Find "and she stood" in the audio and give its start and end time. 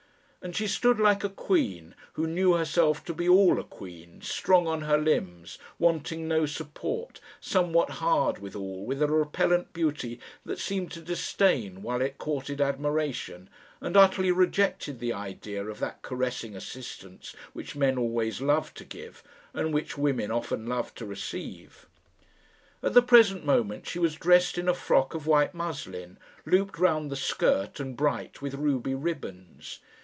0.43-0.99